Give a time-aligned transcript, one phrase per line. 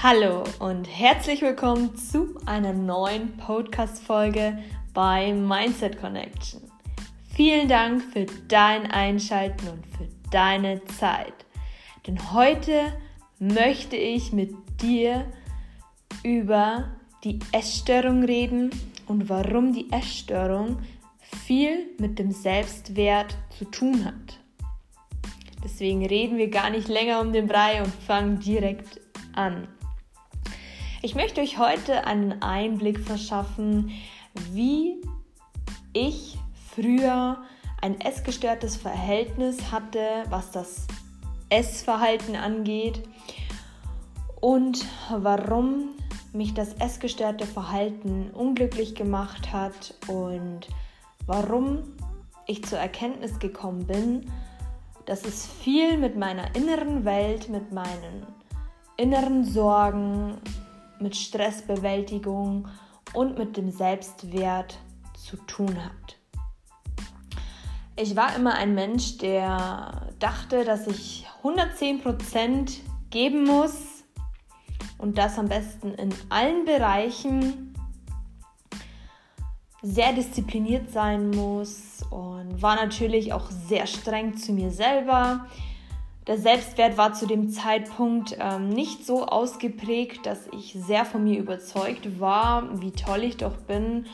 [0.00, 4.56] Hallo und herzlich willkommen zu einer neuen Podcast-Folge
[4.94, 6.62] bei Mindset Connection.
[7.34, 11.34] Vielen Dank für dein Einschalten und für deine Zeit.
[12.06, 12.92] Denn heute
[13.40, 15.26] möchte ich mit dir
[16.22, 16.84] über
[17.24, 18.70] die Essstörung reden
[19.08, 20.78] und warum die Essstörung
[21.44, 24.38] viel mit dem Selbstwert zu tun hat.
[25.64, 29.00] Deswegen reden wir gar nicht länger um den Brei und fangen direkt
[29.32, 29.66] an.
[31.00, 33.92] Ich möchte euch heute einen Einblick verschaffen,
[34.50, 35.00] wie
[35.92, 36.36] ich
[36.74, 37.40] früher
[37.80, 40.88] ein essgestörtes Verhältnis hatte, was das
[41.50, 43.08] Essverhalten angeht
[44.40, 45.90] und warum
[46.32, 50.66] mich das essgestörte Verhalten unglücklich gemacht hat und
[51.26, 51.94] warum
[52.48, 54.32] ich zur Erkenntnis gekommen bin,
[55.06, 58.26] dass es viel mit meiner inneren Welt, mit meinen
[58.96, 60.38] inneren Sorgen,
[61.00, 62.68] mit Stressbewältigung
[63.14, 64.78] und mit dem Selbstwert
[65.14, 66.18] zu tun hat.
[67.96, 74.04] Ich war immer ein Mensch, der dachte, dass ich 110% geben muss
[74.98, 77.74] und das am besten in allen Bereichen
[79.82, 85.46] sehr diszipliniert sein muss und war natürlich auch sehr streng zu mir selber.
[86.28, 91.38] Der Selbstwert war zu dem Zeitpunkt ähm, nicht so ausgeprägt, dass ich sehr von mir
[91.38, 94.04] überzeugt war, wie toll ich doch bin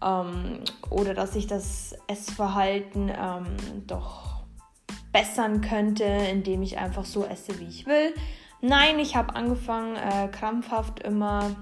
[0.00, 3.56] ähm, oder dass ich das Essverhalten ähm,
[3.88, 4.44] doch
[5.10, 8.14] bessern könnte, indem ich einfach so esse, wie ich will.
[8.60, 11.56] Nein, ich habe angefangen, äh, krampfhaft immer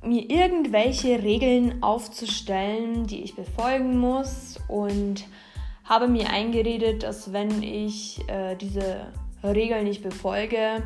[0.00, 5.24] mir irgendwelche Regeln aufzustellen, die ich befolgen muss und
[5.84, 10.82] habe mir eingeredet, dass wenn ich äh, diese Regeln nicht befolge,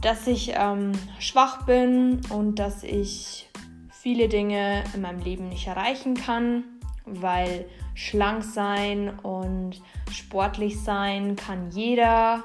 [0.00, 3.48] dass ich ähm, schwach bin und dass ich
[3.90, 6.64] viele Dinge in meinem Leben nicht erreichen kann,
[7.04, 9.80] weil schlank sein und
[10.12, 12.44] sportlich sein kann jeder.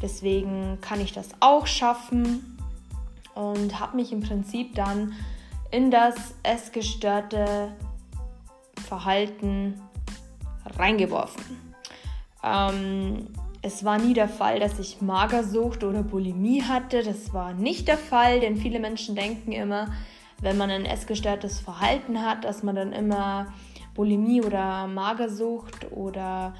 [0.00, 2.58] Deswegen kann ich das auch schaffen
[3.34, 5.14] und habe mich im Prinzip dann
[5.70, 7.72] in das essgestörte
[8.86, 9.80] Verhalten
[10.64, 11.42] reingeworfen.
[12.42, 13.28] Ähm,
[13.62, 17.02] es war nie der Fall, dass ich Magersucht oder Bulimie hatte.
[17.04, 19.88] Das war nicht der Fall, denn viele Menschen denken immer,
[20.40, 23.52] wenn man ein essgestörtes Verhalten hat, dass man dann immer
[23.94, 26.54] Bulimie oder Magersucht oder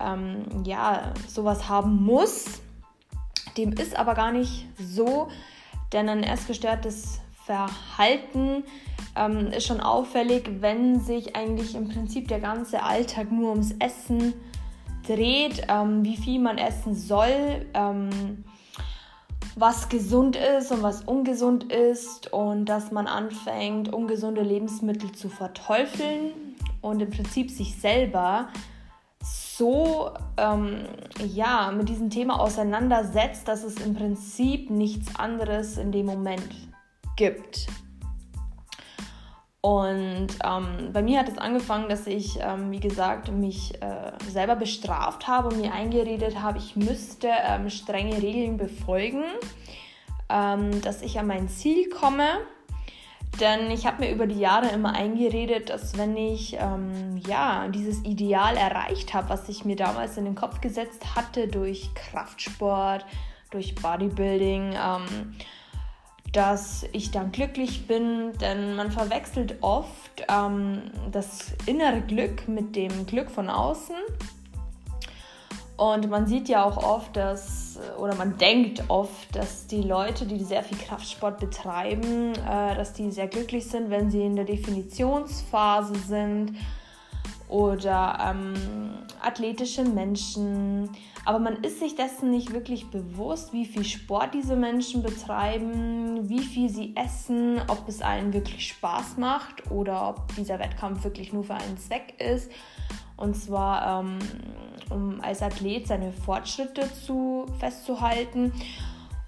[0.00, 2.60] ähm, ja, sowas haben muss.
[3.56, 5.28] Dem ist aber gar nicht so,
[5.92, 8.64] denn ein essgestörtes Verhalten
[9.16, 14.34] ähm, ist schon auffällig, wenn sich eigentlich im Prinzip der ganze Alltag nur ums Essen
[15.06, 18.44] dreht, ähm, wie viel man essen soll, ähm,
[19.56, 26.32] was gesund ist und was ungesund ist und dass man anfängt, ungesunde Lebensmittel zu verteufeln
[26.80, 28.48] und im Prinzip sich selber
[29.22, 30.86] so ähm,
[31.32, 36.42] ja, mit diesem Thema auseinandersetzt, dass es im Prinzip nichts anderes in dem Moment
[37.16, 37.66] gibt.
[39.64, 44.56] Und ähm, bei mir hat es angefangen, dass ich, ähm, wie gesagt, mich äh, selber
[44.56, 49.24] bestraft habe und mir eingeredet habe, ich müsste ähm, strenge Regeln befolgen,
[50.28, 52.26] ähm, dass ich an mein Ziel komme.
[53.40, 58.04] Denn ich habe mir über die Jahre immer eingeredet, dass wenn ich ähm, ja, dieses
[58.04, 63.06] Ideal erreicht habe, was ich mir damals in den Kopf gesetzt hatte durch Kraftsport,
[63.50, 65.34] durch Bodybuilding, ähm,
[66.34, 73.06] dass ich dann glücklich bin, denn man verwechselt oft ähm, das innere Glück mit dem
[73.06, 73.94] Glück von außen.
[75.76, 80.42] Und man sieht ja auch oft, dass, oder man denkt oft, dass die Leute, die
[80.42, 85.94] sehr viel Kraftsport betreiben, äh, dass die sehr glücklich sind, wenn sie in der Definitionsphase
[85.96, 86.52] sind
[87.54, 88.52] oder ähm,
[89.22, 90.90] athletische Menschen.
[91.24, 96.40] Aber man ist sich dessen nicht wirklich bewusst, wie viel Sport diese Menschen betreiben, wie
[96.40, 101.44] viel sie essen, ob es allen wirklich Spaß macht oder ob dieser Wettkampf wirklich nur
[101.44, 102.50] für einen Zweck ist.
[103.16, 104.18] Und zwar, ähm,
[104.90, 108.52] um als Athlet seine Fortschritte zu, festzuhalten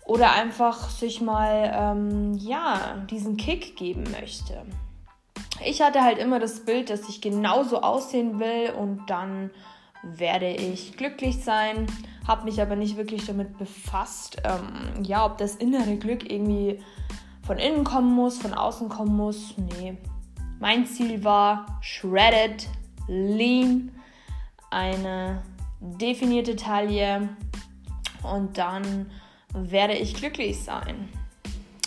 [0.05, 4.65] oder einfach sich mal ähm, ja, diesen Kick geben möchte
[5.65, 9.51] ich hatte halt immer das Bild, dass ich genauso aussehen will und dann
[10.03, 11.87] werde ich glücklich sein.
[12.27, 16.81] Habe mich aber nicht wirklich damit befasst, ähm, ja, ob das innere Glück irgendwie
[17.47, 19.55] von innen kommen muss, von außen kommen muss.
[19.57, 19.97] Nee.
[20.59, 22.69] Mein Ziel war shredded,
[23.09, 23.93] lean,
[24.71, 25.43] eine
[25.81, 27.29] definierte Taille
[28.23, 29.11] und dann
[29.53, 31.09] werde ich glücklich sein.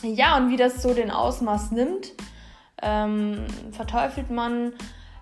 [0.02, 2.14] Ja, und wie das so den Ausmaß nimmt,
[2.82, 4.74] ähm, verteufelt man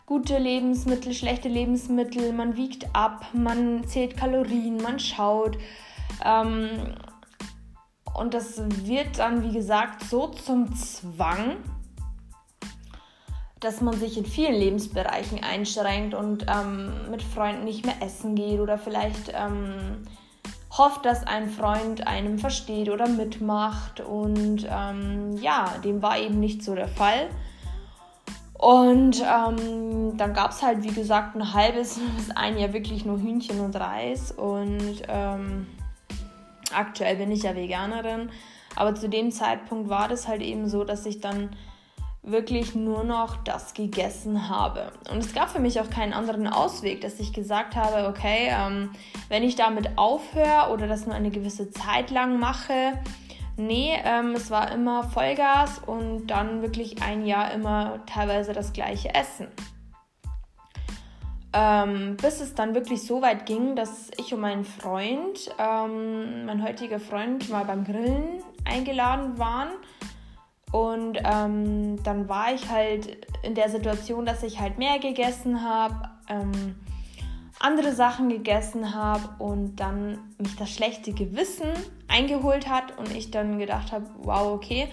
[0.06, 5.58] gute Lebensmittel, schlechte Lebensmittel, man wiegt ab, man zählt Kalorien, man schaut.
[6.24, 6.96] Ähm,
[8.16, 11.58] und das wird dann, wie gesagt, so zum Zwang,
[13.60, 18.60] dass man sich in vielen Lebensbereichen einschränkt und ähm, mit Freunden nicht mehr essen geht
[18.60, 20.04] oder vielleicht ähm,
[20.78, 24.00] hofft, dass ein Freund einem versteht oder mitmacht.
[24.00, 27.30] Und ähm, ja, dem war eben nicht so der Fall.
[28.68, 33.18] Und ähm, dann gab es halt, wie gesagt, ein halbes bis ein Jahr wirklich nur
[33.18, 34.34] Hühnchen und Reis.
[34.34, 35.68] Und ähm,
[36.74, 38.30] aktuell bin ich ja Veganerin.
[38.76, 41.52] Aber zu dem Zeitpunkt war das halt eben so, dass ich dann
[42.24, 44.92] wirklich nur noch das gegessen habe.
[45.10, 48.90] Und es gab für mich auch keinen anderen Ausweg, dass ich gesagt habe, okay, ähm,
[49.30, 53.00] wenn ich damit aufhöre oder das nur eine gewisse Zeit lang mache,
[53.58, 59.14] Nee, ähm, es war immer Vollgas und dann wirklich ein Jahr immer teilweise das gleiche
[59.16, 59.48] Essen.
[61.54, 66.64] Ähm, bis es dann wirklich so weit ging, dass ich und mein Freund, ähm, mein
[66.64, 69.70] heutiger Freund, mal beim Grillen eingeladen waren.
[70.72, 76.10] Und ähm, dann war ich halt in der Situation, dass ich halt mehr gegessen habe
[76.30, 76.76] ähm,
[77.60, 81.74] andere Sachen gegessen habe und dann mich das schlechte Gewissen
[82.08, 84.90] eingeholt hat und ich dann gedacht habe, wow, okay,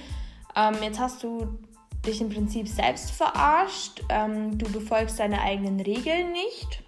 [0.56, 1.58] ähm, jetzt hast du
[2.06, 6.82] dich im Prinzip selbst verarscht, ähm, du befolgst deine eigenen Regeln nicht.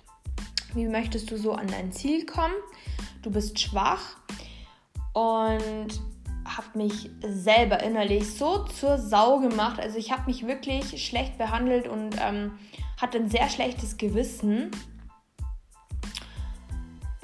[0.75, 2.55] Wie möchtest du so an dein Ziel kommen?
[3.23, 4.17] Du bist schwach
[5.15, 5.89] und
[6.45, 9.81] habe mich selber innerlich so zur Sau gemacht.
[9.81, 12.59] Also ich habe mich wirklich schlecht behandelt und ähm,
[13.01, 14.71] hatte ein sehr schlechtes Gewissen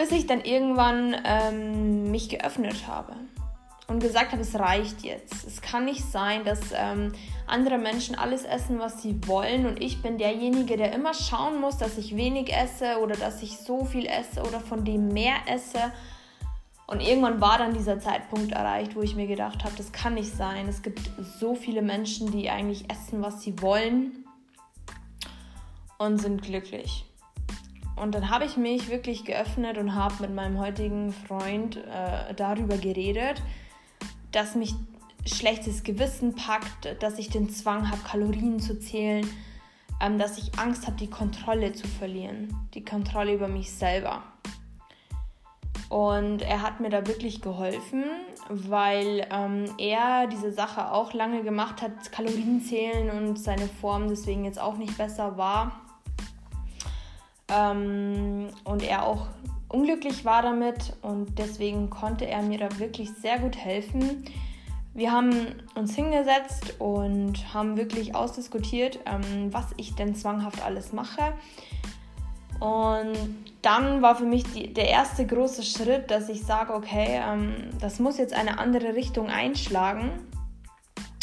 [0.02, 3.14] bis ich dann irgendwann ähm, mich geöffnet habe
[3.86, 5.46] und gesagt habe, es reicht jetzt.
[5.46, 7.12] Es kann nicht sein, dass ähm,
[7.46, 11.78] andere Menschen alles essen, was sie wollen und ich bin derjenige, der immer schauen muss,
[11.78, 15.92] dass ich wenig esse oder dass ich so viel esse oder von dem mehr esse.
[16.88, 20.34] Und irgendwann war dann dieser Zeitpunkt erreicht, wo ich mir gedacht habe, das kann nicht
[20.34, 20.66] sein.
[20.66, 24.24] Es gibt so viele Menschen, die eigentlich essen, was sie wollen
[25.98, 27.04] und sind glücklich.
[27.96, 32.76] Und dann habe ich mich wirklich geöffnet und habe mit meinem heutigen Freund äh, darüber
[32.78, 33.42] geredet,
[34.30, 34.74] dass mich
[35.26, 39.28] schlechtes Gewissen packt, dass ich den Zwang habe, Kalorien zu zählen,
[40.00, 44.22] ähm, dass ich Angst habe, die Kontrolle zu verlieren, die Kontrolle über mich selber.
[45.90, 48.04] Und er hat mir da wirklich geholfen,
[48.48, 54.46] weil ähm, er diese Sache auch lange gemacht hat, Kalorien zählen und seine Form deswegen
[54.46, 55.82] jetzt auch nicht besser war
[57.52, 59.26] ähm, und er auch
[59.68, 64.24] unglücklich war damit und deswegen konnte er mir da wirklich sehr gut helfen.
[64.94, 65.32] Wir haben
[65.74, 71.32] uns hingesetzt und haben wirklich ausdiskutiert, ähm, was ich denn zwanghaft alles mache.
[72.60, 73.16] Und
[73.62, 77.98] dann war für mich die, der erste große Schritt, dass ich sage, okay, ähm, das
[77.98, 80.10] muss jetzt eine andere Richtung einschlagen.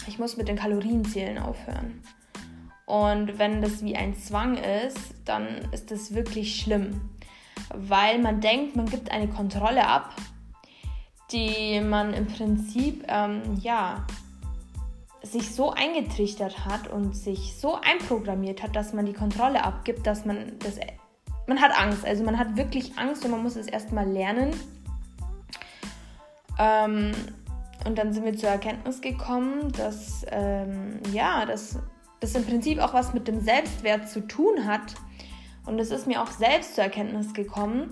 [0.08, 2.02] Ich muss mit den Kalorienzählen aufhören.
[2.90, 7.00] Und wenn das wie ein Zwang ist, dann ist das wirklich schlimm,
[7.72, 10.16] weil man denkt, man gibt eine Kontrolle ab,
[11.32, 14.08] die man im Prinzip ähm, ja
[15.22, 20.26] sich so eingetrichtert hat und sich so einprogrammiert hat, dass man die Kontrolle abgibt, dass
[20.26, 20.80] man das
[21.46, 24.52] man hat Angst, also man hat wirklich Angst und man muss es erstmal lernen.
[26.58, 27.12] Ähm,
[27.86, 31.78] und dann sind wir zur Erkenntnis gekommen, dass ähm, ja, dass
[32.20, 34.96] das im Prinzip auch was mit dem Selbstwert zu tun hat.
[35.66, 37.92] Und es ist mir auch selbst zur Erkenntnis gekommen,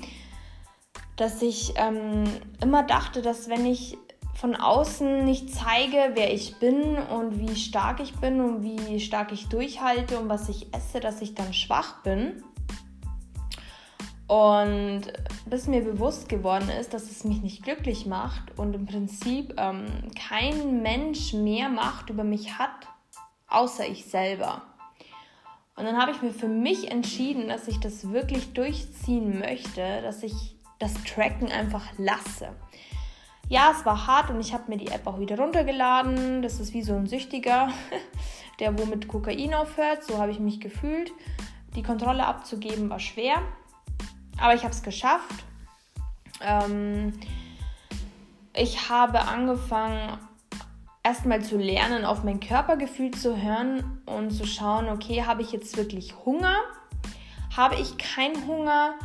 [1.15, 2.25] dass ich ähm,
[2.61, 3.97] immer dachte, dass wenn ich
[4.35, 9.31] von außen nicht zeige, wer ich bin und wie stark ich bin und wie stark
[9.31, 12.43] ich durchhalte und was ich esse, dass ich dann schwach bin.
[14.27, 15.03] Und
[15.49, 19.85] bis mir bewusst geworden ist, dass es mich nicht glücklich macht und im Prinzip ähm,
[20.15, 22.87] kein Mensch mehr Macht über mich hat,
[23.47, 24.63] außer ich selber.
[25.75, 30.23] Und dann habe ich mir für mich entschieden, dass ich das wirklich durchziehen möchte, dass
[30.23, 32.49] ich das Tracken einfach lasse.
[33.49, 36.41] Ja, es war hart und ich habe mir die App auch wieder runtergeladen.
[36.41, 37.69] Das ist wie so ein Süchtiger,
[38.59, 40.03] der wo mit Kokain aufhört.
[40.03, 41.11] So habe ich mich gefühlt.
[41.75, 43.35] Die Kontrolle abzugeben war schwer,
[44.39, 45.45] aber ich habe es geschafft.
[46.41, 47.13] Ähm,
[48.55, 50.17] ich habe angefangen,
[51.07, 55.77] erstmal zu lernen, auf mein Körpergefühl zu hören und zu schauen, okay, habe ich jetzt
[55.77, 56.57] wirklich Hunger?
[57.55, 58.95] Habe ich keinen Hunger?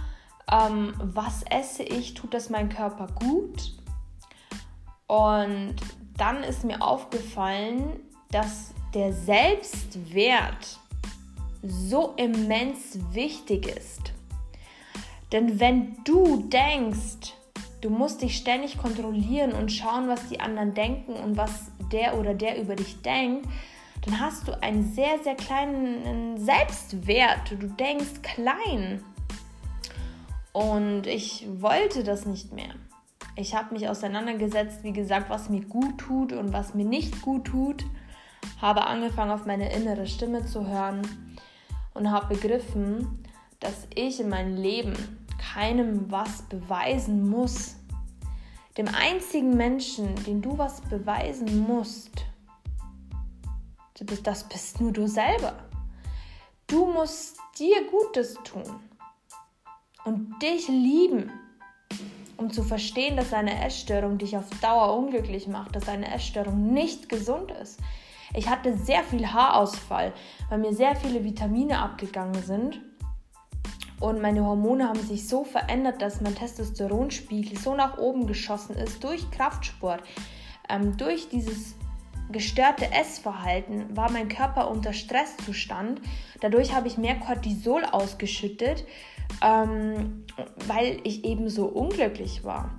[0.51, 2.15] Ähm, was esse ich?
[2.15, 3.77] Tut das meinem Körper gut?
[5.07, 5.77] Und
[6.17, 8.01] dann ist mir aufgefallen,
[8.33, 10.81] dass der Selbstwert
[11.63, 14.13] so immens wichtig ist.
[15.31, 17.35] Denn wenn du denkst,
[17.81, 22.35] du musst dich ständig kontrollieren und schauen, was die anderen denken und was der oder
[22.35, 23.47] der über dich denkt,
[24.05, 27.53] dann hast du einen sehr, sehr kleinen Selbstwert.
[27.59, 29.03] Du denkst klein.
[30.53, 32.75] Und ich wollte das nicht mehr.
[33.37, 37.47] Ich habe mich auseinandergesetzt, wie gesagt, was mir gut tut und was mir nicht gut
[37.47, 37.85] tut.
[38.61, 41.03] Habe angefangen, auf meine innere Stimme zu hören
[41.95, 43.25] und habe begriffen,
[43.61, 44.95] dass ich in meinem Leben
[45.39, 47.77] keinem was beweisen muss.
[48.77, 52.25] Dem einzigen Menschen, den du was beweisen musst,
[54.25, 55.55] das bist nur du selber.
[56.67, 58.81] Du musst dir Gutes tun
[60.05, 61.31] und dich lieben,
[62.39, 67.11] um zu verstehen, dass eine Essstörung dich auf Dauer unglücklich macht, dass eine Essstörung nicht
[67.11, 67.79] gesund ist.
[68.35, 70.15] Ich hatte sehr viel Haarausfall,
[70.49, 72.81] weil mir sehr viele Vitamine abgegangen sind.
[74.03, 79.05] Und meine Hormone haben sich so verändert, dass mein Testosteronspiegel so nach oben geschossen ist
[79.05, 80.03] durch Kraftsport,
[80.69, 81.77] ähm, durch dieses
[82.33, 86.01] gestörte Essverhalten war mein Körper unter Stresszustand.
[86.41, 88.85] Dadurch habe ich mehr Cortisol ausgeschüttet,
[89.41, 90.25] ähm,
[90.67, 92.73] weil ich eben so unglücklich war.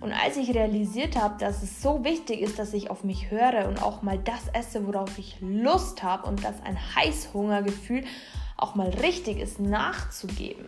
[0.00, 3.68] Und als ich realisiert habe, dass es so wichtig ist, dass ich auf mich höre
[3.68, 8.02] und auch mal das esse, worauf ich Lust habe und dass ein Heißhungergefühl
[8.56, 10.66] auch mal richtig ist, nachzugeben.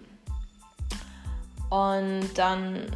[1.70, 2.86] Und dann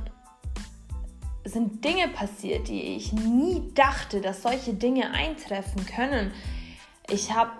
[1.44, 6.32] sind Dinge passiert, die ich nie dachte, dass solche Dinge eintreffen können.
[7.08, 7.50] Ich habe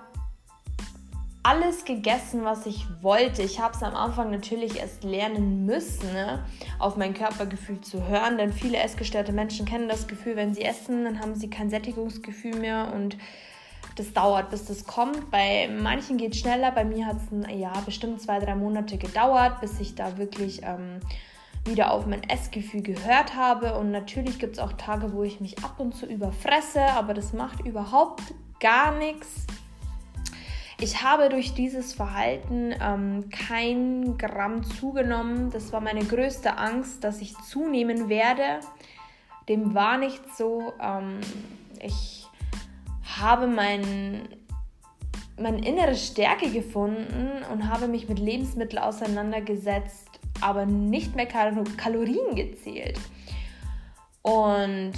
[1.43, 3.43] alles gegessen, was ich wollte.
[3.43, 6.45] Ich habe es am Anfang natürlich erst lernen müssen, ne?
[6.79, 11.05] auf mein Körpergefühl zu hören, denn viele essgestörte Menschen kennen das Gefühl, wenn sie essen,
[11.05, 13.17] dann haben sie kein Sättigungsgefühl mehr und
[13.97, 15.31] das dauert, bis das kommt.
[15.31, 19.61] Bei manchen geht es schneller, bei mir hat es ja bestimmt zwei, drei Monate gedauert,
[19.61, 21.01] bis ich da wirklich ähm,
[21.65, 23.79] wieder auf mein Essgefühl gehört habe.
[23.79, 27.33] Und natürlich gibt es auch Tage, wo ich mich ab und zu überfresse, aber das
[27.33, 28.23] macht überhaupt
[28.61, 29.47] gar nichts.
[30.81, 35.53] Ich habe durch dieses Verhalten ähm, kein Gramm zugenommen.
[35.53, 38.59] Das war meine größte Angst, dass ich zunehmen werde.
[39.49, 40.73] Dem war nicht so.
[40.81, 41.21] Ähm,
[41.81, 42.27] ich
[43.23, 44.29] habe mein,
[45.39, 50.09] meine innere Stärke gefunden und habe mich mit Lebensmitteln auseinandergesetzt,
[50.41, 52.99] aber nicht mehr Kal Kalorien gezählt.
[54.23, 54.93] Und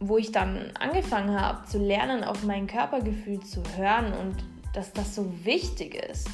[0.00, 4.36] wo ich dann angefangen habe zu lernen, auf mein Körpergefühl zu hören und
[4.74, 6.28] dass das so wichtig ist,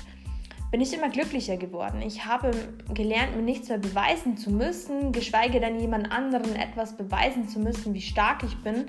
[0.71, 2.02] bin ich immer glücklicher geworden.
[2.02, 2.50] Ich habe
[2.93, 7.95] gelernt, mir nichts mehr beweisen zu müssen, geschweige denn jemand anderen etwas beweisen zu müssen,
[7.95, 8.87] wie stark ich bin.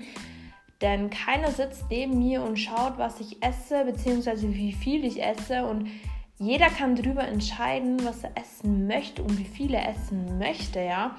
[0.82, 5.66] Denn keiner sitzt neben mir und schaut, was ich esse, beziehungsweise wie viel ich esse.
[5.66, 5.88] Und
[6.38, 11.16] jeder kann darüber entscheiden, was er essen möchte und wie viel er essen möchte, ja.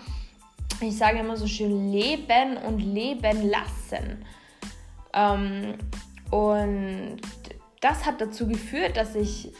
[0.80, 4.24] Ich sage immer so schön, leben und leben lassen.
[5.14, 5.74] Ähm,
[6.30, 7.16] und
[7.80, 9.52] das hat dazu geführt, dass ich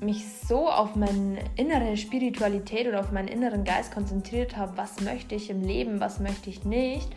[0.00, 5.34] mich so auf meine innere Spiritualität oder auf meinen inneren Geist konzentriert habe, was möchte
[5.34, 7.08] ich im Leben, was möchte ich nicht,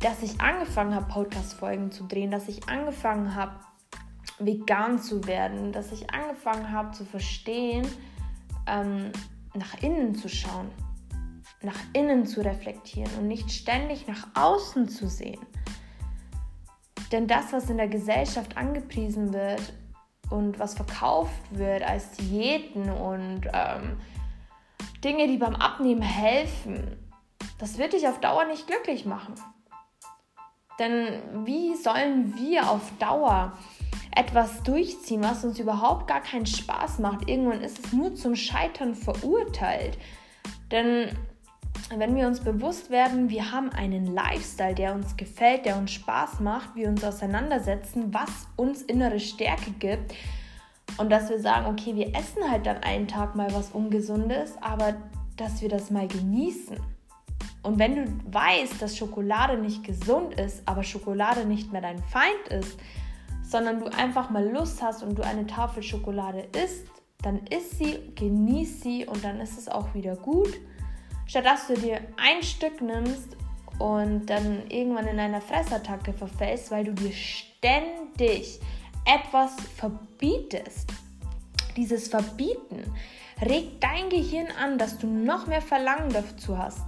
[0.00, 3.52] dass ich angefangen habe, Podcast-Folgen zu drehen, dass ich angefangen habe,
[4.38, 7.86] vegan zu werden, dass ich angefangen habe zu verstehen,
[8.66, 9.12] ähm,
[9.54, 10.70] nach innen zu schauen,
[11.62, 15.40] nach innen zu reflektieren und nicht ständig nach außen zu sehen.
[17.12, 19.74] Denn das, was in der Gesellschaft angepriesen wird
[20.30, 23.98] und was verkauft wird als Diäten und ähm,
[25.04, 26.96] Dinge, die beim Abnehmen helfen,
[27.58, 29.34] das wird dich auf Dauer nicht glücklich machen.
[30.80, 33.52] Denn wie sollen wir auf Dauer
[34.14, 37.28] etwas durchziehen, was uns überhaupt gar keinen Spaß macht.
[37.28, 39.98] Irgendwann ist es nur zum Scheitern verurteilt.
[40.70, 41.16] Denn
[41.96, 46.40] wenn wir uns bewusst werden, wir haben einen Lifestyle, der uns gefällt, der uns Spaß
[46.40, 50.14] macht, wir uns auseinandersetzen, was uns innere Stärke gibt
[50.98, 54.94] und dass wir sagen, okay, wir essen halt dann einen Tag mal was Ungesundes, aber
[55.36, 56.76] dass wir das mal genießen.
[57.62, 62.48] Und wenn du weißt, dass Schokolade nicht gesund ist, aber Schokolade nicht mehr dein Feind
[62.48, 62.78] ist,
[63.42, 66.86] sondern du einfach mal Lust hast und du eine Tafel Schokolade isst,
[67.22, 70.54] dann isst sie, genieß sie und dann ist es auch wieder gut.
[71.26, 73.36] Statt dass du dir ein Stück nimmst
[73.78, 78.60] und dann irgendwann in einer Fressattacke verfällst, weil du dir ständig
[79.04, 80.92] etwas verbietest.
[81.76, 82.92] Dieses Verbieten
[83.40, 86.82] regt dein Gehirn an, dass du noch mehr Verlangen dazu hast.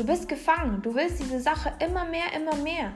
[0.00, 0.80] Du bist gefangen.
[0.80, 2.92] Du willst diese Sache immer mehr, immer mehr.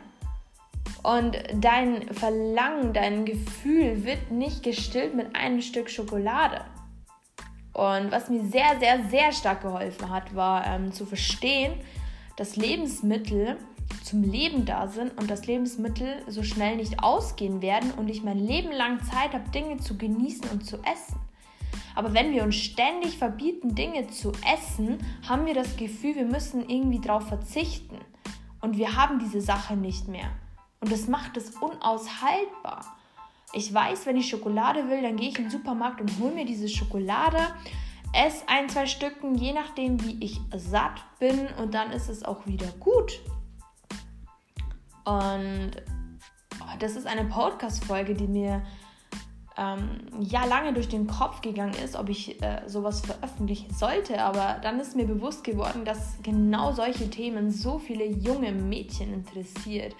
[1.02, 6.62] Und dein Verlangen, dein Gefühl wird nicht gestillt mit einem Stück Schokolade.
[7.74, 11.74] Und was mir sehr, sehr, sehr stark geholfen hat, war ähm, zu verstehen,
[12.38, 13.58] dass Lebensmittel
[14.02, 18.38] zum Leben da sind und dass Lebensmittel so schnell nicht ausgehen werden und ich mein
[18.38, 21.20] Leben lang Zeit habe, Dinge zu genießen und zu essen.
[21.94, 24.98] Aber wenn wir uns ständig verbieten, Dinge zu essen,
[25.28, 27.98] haben wir das Gefühl, wir müssen irgendwie darauf verzichten.
[28.60, 30.30] Und wir haben diese Sache nicht mehr.
[30.80, 32.96] Und das macht es unaushaltbar.
[33.52, 36.44] Ich weiß, wenn ich Schokolade will, dann gehe ich in den Supermarkt und hole mir
[36.44, 37.38] diese Schokolade,
[38.12, 42.46] esse ein, zwei Stücken, je nachdem, wie ich satt bin, und dann ist es auch
[42.46, 43.20] wieder gut.
[45.04, 45.70] Und
[46.60, 48.62] oh, das ist eine Podcast-Folge, die mir
[49.56, 54.20] ähm, ja lange durch den Kopf gegangen ist, ob ich äh, sowas veröffentlichen sollte.
[54.22, 59.94] Aber dann ist mir bewusst geworden, dass genau solche Themen so viele junge Mädchen interessiert,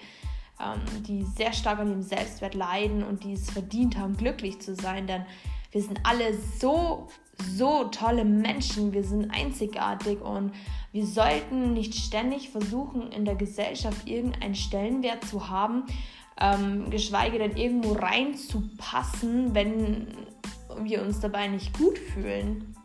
[0.59, 4.75] ähm, die sehr stark an ihrem Selbstwert leiden und die es verdient haben, glücklich zu
[4.75, 5.07] sein.
[5.07, 5.25] Denn
[5.71, 7.07] wir sind alle so,
[7.37, 10.51] so tolle Menschen, wir sind einzigartig und
[10.91, 15.83] wir sollten nicht ständig versuchen, in der Gesellschaft irgendeinen Stellenwert zu haben,
[16.39, 20.07] ähm, geschweige denn irgendwo reinzupassen, wenn
[20.81, 22.75] wir uns dabei nicht gut fühlen.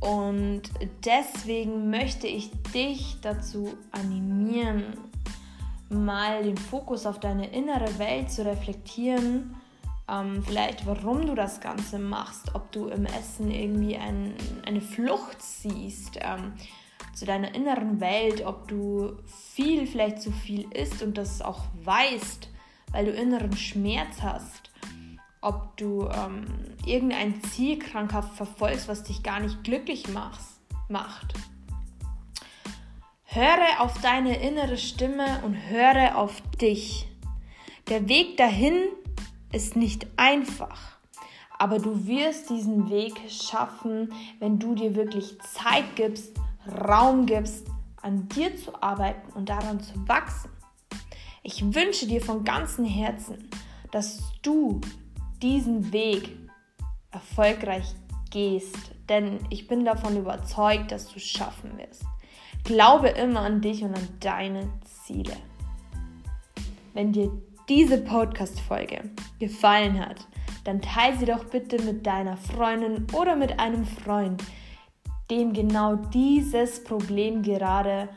[0.00, 0.62] Und
[1.04, 4.98] deswegen möchte ich dich dazu animieren,
[5.88, 9.56] mal den Fokus auf deine innere Welt zu reflektieren.
[10.06, 14.34] Ähm, vielleicht, warum du das Ganze machst, ob du im Essen irgendwie ein,
[14.66, 16.52] eine Flucht siehst ähm,
[17.14, 19.16] zu deiner inneren Welt, ob du
[19.54, 22.48] viel, vielleicht zu viel isst und das auch weißt,
[22.92, 24.70] weil du inneren Schmerz hast,
[25.40, 26.46] ob du ähm,
[26.86, 30.06] irgendein Ziel krankhaft verfolgst, was dich gar nicht glücklich
[30.88, 31.34] macht.
[33.24, 37.08] Höre auf deine innere Stimme und höre auf dich.
[37.88, 38.74] Der Weg dahin
[39.52, 40.98] ist nicht einfach,
[41.58, 46.32] aber du wirst diesen Weg schaffen, wenn du dir wirklich Zeit gibst,
[46.66, 47.66] Raum gibst,
[48.02, 50.50] an dir zu arbeiten und daran zu wachsen.
[51.42, 53.48] Ich wünsche dir von ganzem Herzen,
[53.90, 54.80] dass du
[55.42, 56.36] diesen Weg
[57.10, 57.94] erfolgreich
[58.30, 58.76] gehst,
[59.08, 62.04] denn ich bin davon überzeugt, dass du es schaffen wirst.
[62.64, 64.68] Glaube immer an dich und an deine
[65.04, 65.36] Ziele.
[66.94, 67.30] Wenn dir
[67.68, 70.26] diese Podcast-Folge gefallen hat,
[70.64, 74.42] dann teile sie doch bitte mit deiner Freundin oder mit einem Freund,
[75.30, 78.08] dem genau dieses Problem gerade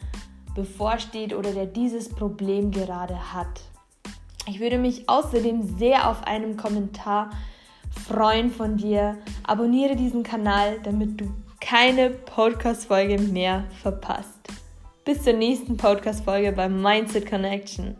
[0.56, 3.62] bevorsteht oder der dieses Problem gerade hat.
[4.48, 7.30] Ich würde mich außerdem sehr auf einen Kommentar
[8.08, 9.17] freuen von dir.
[9.43, 11.26] Abonniere diesen Kanal, damit du
[11.60, 14.39] keine Podcast-Folge mehr verpasst.
[15.04, 17.96] Bis zur nächsten Podcast-Folge beim Mindset Connection.